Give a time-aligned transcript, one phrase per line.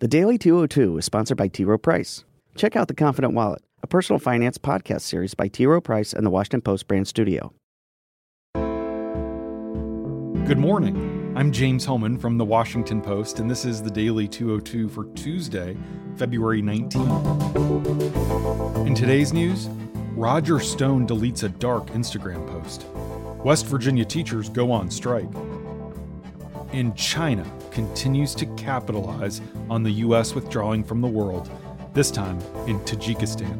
[0.00, 1.64] The Daily 202 is sponsored by T.
[1.64, 2.22] Rowe Price.
[2.54, 5.66] Check out The Confident Wallet, a personal finance podcast series by T.
[5.66, 7.52] Rowe Price and the Washington Post brand studio.
[10.46, 11.34] Good morning.
[11.36, 15.76] I'm James Hohmann from the Washington Post, and this is the Daily 202 for Tuesday,
[16.16, 18.86] February 19th.
[18.86, 19.66] In today's news,
[20.14, 22.86] Roger Stone deletes a dark Instagram post.
[23.44, 25.26] West Virginia teachers go on strike.
[26.78, 30.36] And China continues to capitalize on the U.S.
[30.36, 31.50] withdrawing from the world,
[31.92, 32.38] this time
[32.68, 33.58] in Tajikistan.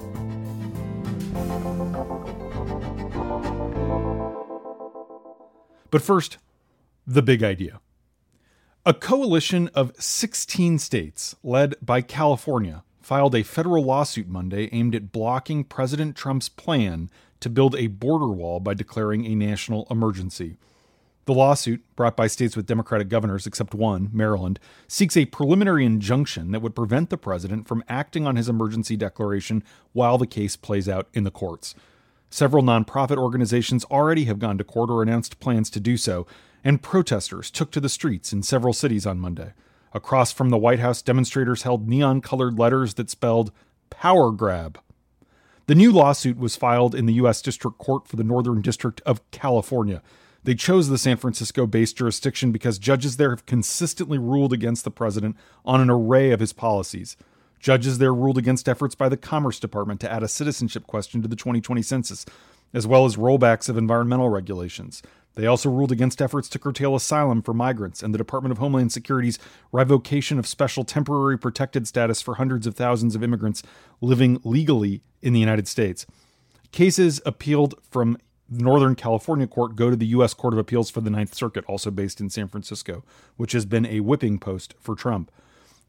[5.91, 6.39] But first,
[7.09, 7.81] the big idea.
[8.87, 15.11] A coalition of 16 states, led by California, filed a federal lawsuit Monday aimed at
[15.11, 20.57] blocking President Trump's plan to build a border wall by declaring a national emergency.
[21.29, 26.53] The lawsuit, brought by states with Democratic governors except one, Maryland, seeks a preliminary injunction
[26.53, 30.89] that would prevent the president from acting on his emergency declaration while the case plays
[30.89, 31.75] out in the courts.
[32.31, 36.27] Several nonprofit organizations already have gone to court or announced plans to do so,
[36.65, 39.53] and protesters took to the streets in several cities on Monday.
[39.93, 43.53] Across from the White House, demonstrators held neon colored letters that spelled
[43.91, 44.81] power grab.
[45.67, 47.43] The new lawsuit was filed in the U.S.
[47.43, 50.01] District Court for the Northern District of California.
[50.49, 54.91] They chose the San Francisco based jurisdiction because judges there have consistently ruled against the
[54.91, 57.19] president on an array of his policies.
[57.61, 61.29] Judges there ruled against efforts by the Commerce Department to add a citizenship question to
[61.29, 62.25] the 2020 census,
[62.73, 65.03] as well as rollbacks of environmental regulations.
[65.35, 68.91] They also ruled against efforts to curtail asylum for migrants and the Department of Homeland
[68.91, 69.39] Security's
[69.71, 73.63] revocation of special temporary protected status for hundreds of thousands of immigrants
[74.01, 76.07] living legally in the United States.
[76.73, 78.17] Cases appealed from
[78.51, 80.35] Northern California court go to the U.S.
[80.35, 83.05] Court of Appeals for the Ninth Circuit, also based in San Francisco,
[83.37, 85.31] which has been a whipping post for Trump.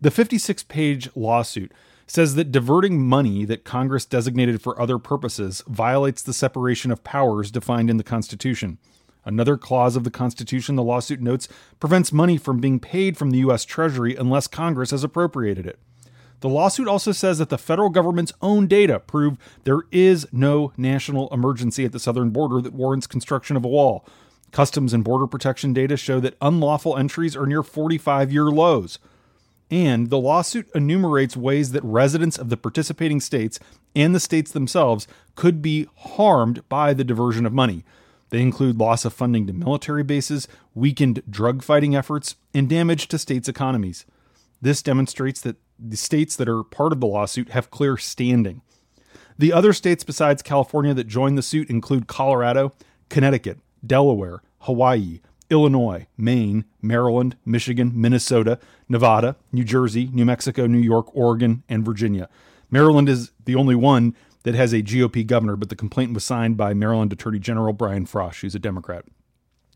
[0.01, 1.71] The 56 page lawsuit
[2.07, 7.51] says that diverting money that Congress designated for other purposes violates the separation of powers
[7.51, 8.77] defined in the Constitution.
[9.25, 11.47] Another clause of the Constitution, the lawsuit notes,
[11.79, 13.63] prevents money from being paid from the U.S.
[13.63, 15.77] Treasury unless Congress has appropriated it.
[16.41, 21.27] The lawsuit also says that the federal government's own data prove there is no national
[21.33, 24.05] emergency at the southern border that warrants construction of a wall.
[24.51, 28.99] Customs and Border Protection data show that unlawful entries are near 45 year lows.
[29.69, 33.59] And the lawsuit enumerates ways that residents of the participating states
[33.95, 37.83] and the states themselves could be harmed by the diversion of money.
[38.29, 43.19] They include loss of funding to military bases, weakened drug fighting efforts, and damage to
[43.19, 44.05] states' economies.
[44.61, 48.61] This demonstrates that the states that are part of the lawsuit have clear standing.
[49.37, 52.73] The other states besides California that joined the suit include Colorado,
[53.07, 61.07] Connecticut, Delaware, Hawaii, Illinois, Maine, Maryland, Michigan, Minnesota, Nevada, New Jersey, New Mexico, New York,
[61.15, 62.29] Oregon, and Virginia.
[62.69, 66.55] Maryland is the only one that has a GOP governor, but the complaint was signed
[66.55, 69.05] by Maryland Attorney General Brian Frosh, who's a Democrat.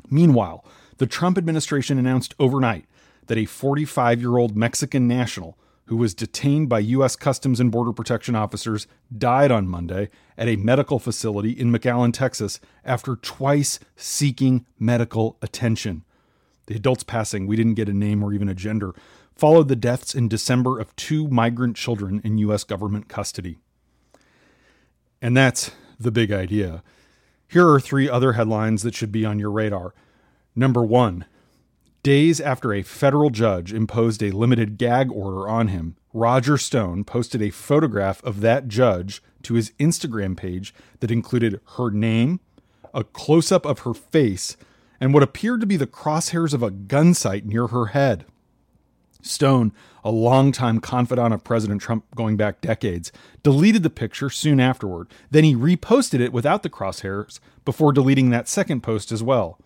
[0.09, 0.63] Meanwhile,
[0.97, 2.85] the Trump administration announced overnight
[3.28, 7.16] that a 45 year old Mexican national who was detained by U.S.
[7.16, 12.59] Customs and Border Protection officers, died on Monday at a medical facility in McAllen, Texas,
[12.85, 16.03] after twice seeking medical attention.
[16.67, 18.94] The adult's passing, we didn't get a name or even a gender,
[19.35, 22.63] followed the deaths in December of two migrant children in U.S.
[22.63, 23.57] government custody.
[25.22, 26.81] And that's the big idea.
[27.47, 29.94] Here are three other headlines that should be on your radar.
[30.56, 31.25] Number one,
[32.03, 37.41] Days after a federal judge imposed a limited gag order on him, Roger Stone posted
[37.41, 42.42] a photograph of that judge to his Instagram page that included her name,
[42.94, 44.58] a close up of her face,
[45.00, 48.25] and what appeared to be the crosshairs of a gun sight near her head.
[49.22, 49.72] Stone,
[50.03, 53.13] a longtime confidant of President Trump going back decades,
[53.44, 55.08] deleted the picture soon afterward.
[55.31, 59.58] Then he reposted it without the crosshairs before deleting that second post as well.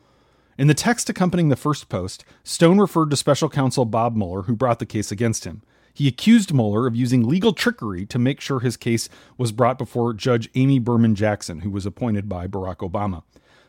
[0.57, 4.55] In the text accompanying the first post, Stone referred to special counsel Bob Mueller, who
[4.55, 5.61] brought the case against him.
[5.93, 10.13] He accused Mueller of using legal trickery to make sure his case was brought before
[10.13, 13.23] Judge Amy Berman Jackson, who was appointed by Barack Obama.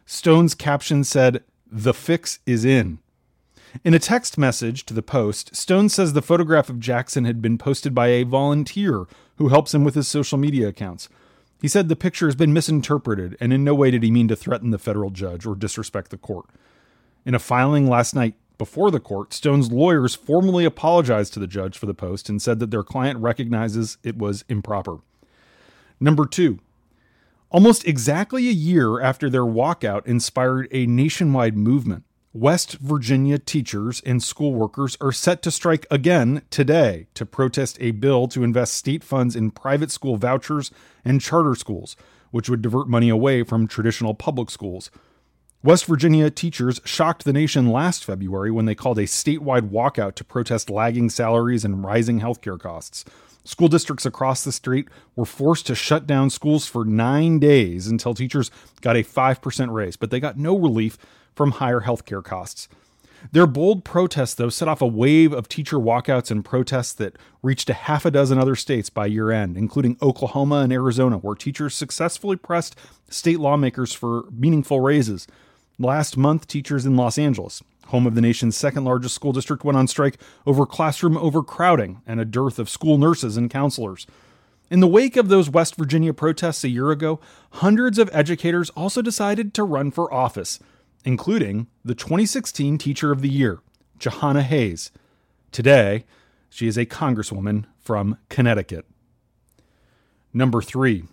[0.07, 3.01] Stone's caption said, The fix is in.
[3.85, 7.59] In a text message to the Post, Stone says the photograph of Jackson had been
[7.59, 11.11] posted by a volunteer who helps him with his social media accounts.
[11.61, 14.37] He said the picture has been misinterpreted, and in no way did he mean to
[14.37, 16.47] threaten the federal judge or disrespect the court.
[17.25, 21.79] In a filing last night before the court, Stone's lawyers formally apologized to the judge
[21.79, 24.99] for the post and said that their client recognizes it was improper.
[26.01, 26.59] Number two,
[27.51, 34.23] almost exactly a year after their walkout inspired a nationwide movement, West Virginia teachers and
[34.23, 39.03] school workers are set to strike again today to protest a bill to invest state
[39.03, 40.71] funds in private school vouchers
[41.05, 41.97] and charter schools,
[42.31, 44.91] which would divert money away from traditional public schools.
[45.65, 50.23] West Virginia teachers shocked the nation last February when they called a statewide walkout to
[50.23, 53.05] protest lagging salaries and rising healthcare costs.
[53.43, 58.15] School districts across the state were forced to shut down schools for nine days until
[58.15, 58.53] teachers
[58.83, 60.97] got a 5% raise, but they got no relief
[61.35, 62.69] from higher healthcare costs.
[63.33, 67.69] Their bold protests, though, set off a wave of teacher walkouts and protests that reached
[67.69, 71.75] a half a dozen other states by year end, including Oklahoma and Arizona, where teachers
[71.75, 72.77] successfully pressed
[73.11, 75.27] state lawmakers for meaningful raises.
[75.79, 79.79] Last month, teachers in Los Angeles, home of the nation's second largest school district, went
[79.79, 84.07] on strike over classroom overcrowding and a dearth of school nurses and counselors.
[84.71, 87.21] In the wake of those West Virginia protests a year ago,
[87.53, 90.59] hundreds of educators also decided to run for office
[91.05, 93.61] including the 2016 Teacher of the Year,
[93.99, 94.91] Jahana Hayes.
[95.53, 96.05] Today,
[96.51, 98.85] she is a congresswoman from Connecticut.
[100.33, 101.05] Number three,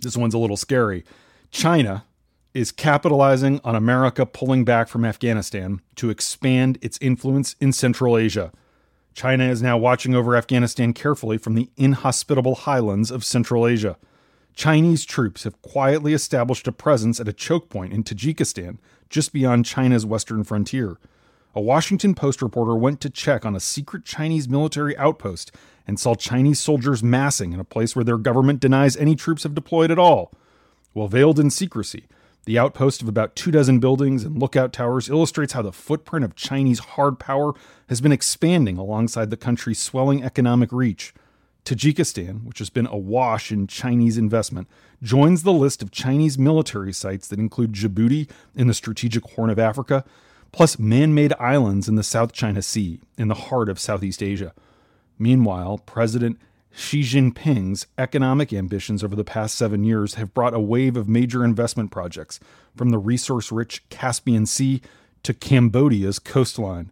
[0.00, 1.04] this one's a little scary.
[1.50, 2.04] China
[2.54, 8.52] is capitalizing on America pulling back from Afghanistan to expand its influence in Central Asia.
[9.12, 13.96] China is now watching over Afghanistan carefully from the inhospitable highlands of Central Asia.
[14.54, 18.78] Chinese troops have quietly established a presence at a choke point in Tajikistan,
[19.10, 20.98] just beyond China's western frontier.
[21.56, 25.52] A Washington Post reporter went to check on a secret Chinese military outpost
[25.88, 29.54] and saw Chinese soldiers massing in a place where their government denies any troops have
[29.54, 30.32] deployed at all.
[30.92, 32.06] While veiled in secrecy,
[32.44, 36.34] the outpost of about two dozen buildings and lookout towers illustrates how the footprint of
[36.34, 37.54] Chinese hard power
[37.88, 41.14] has been expanding alongside the country's swelling economic reach.
[41.64, 44.68] Tajikistan, which has been awash in Chinese investment,
[45.02, 49.58] joins the list of Chinese military sites that include Djibouti in the strategic Horn of
[49.58, 50.04] Africa,
[50.52, 54.52] plus man made islands in the South China Sea, in the heart of Southeast Asia.
[55.18, 56.38] Meanwhile, President
[56.76, 61.44] Xi Jinping's economic ambitions over the past seven years have brought a wave of major
[61.44, 62.40] investment projects,
[62.76, 64.82] from the resource rich Caspian Sea
[65.22, 66.90] to Cambodia's coastline.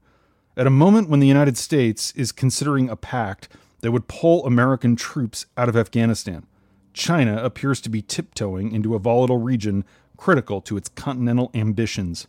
[0.57, 3.49] At a moment when the United States is considering a pact
[3.81, 6.47] that would pull American troops out of Afghanistan.
[6.93, 9.85] China appears to be tiptoeing into a volatile region
[10.17, 12.29] critical to its continental ambitions.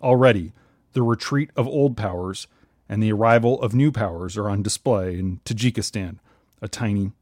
[0.00, 0.52] Already,
[0.92, 2.46] the retreat of old powers
[2.88, 6.18] and the arrival of new powers are on display in Tajikistan,
[6.60, 7.12] a tiny,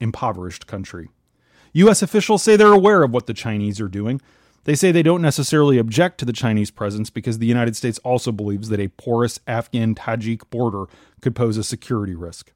[0.00, 1.10] impoverished country.
[1.72, 2.02] U.S.
[2.02, 4.20] officials say they're aware of what the Chinese are doing.
[4.64, 8.32] They say they don't necessarily object to the Chinese presence because the United States also
[8.32, 10.86] believes that a porous Afghan Tajik border
[11.20, 12.52] could pose a security risk.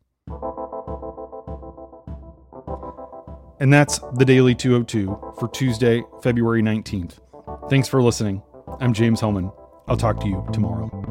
[3.60, 7.18] And that's the Daily 202 for Tuesday, February 19th.
[7.70, 8.42] Thanks for listening.
[8.80, 9.52] I'm James Hohmann.
[9.86, 11.01] I'll talk to you tomorrow.